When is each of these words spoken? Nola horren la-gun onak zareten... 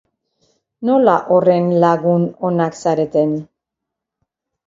Nola 0.89 1.17
horren 1.35 1.67
la-gun 1.83 2.25
onak 2.49 2.79
zareten... 2.87 3.35